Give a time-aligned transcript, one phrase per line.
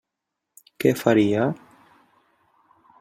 [0.83, 1.45] Què faria?